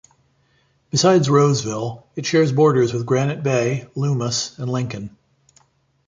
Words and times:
Besides 0.89 1.29
Roseville, 1.29 2.07
it 2.15 2.25
shares 2.25 2.51
borders 2.51 2.91
with 2.91 3.05
Granite 3.05 3.43
Bay, 3.43 3.85
Loomis 3.93 4.57
and 4.57 4.67
Lincoln. 4.67 5.15